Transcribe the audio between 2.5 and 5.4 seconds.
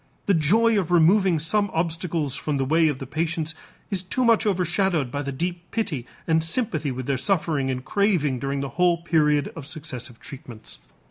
the way of the patients is too much overshadowed by the